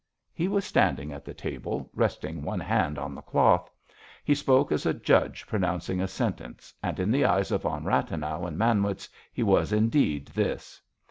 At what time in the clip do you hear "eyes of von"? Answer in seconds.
7.23-7.83